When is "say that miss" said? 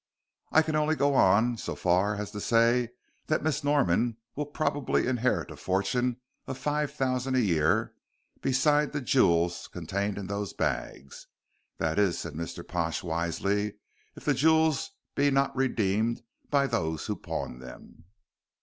2.41-3.63